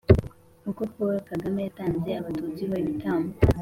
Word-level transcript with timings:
“uko 0.69 0.81
paulo 0.93 1.19
kagame 1.29 1.59
yatanze 1.65 2.09
abatutsi 2.19 2.63
ho 2.69 2.75
ibitambo” 2.83 3.33